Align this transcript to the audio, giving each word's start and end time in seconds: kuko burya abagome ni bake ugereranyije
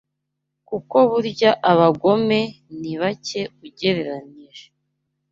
kuko 0.69 0.95
burya 1.11 1.51
abagome 1.71 2.39
ni 2.79 2.93
bake 3.01 3.41
ugereranyije 3.65 4.65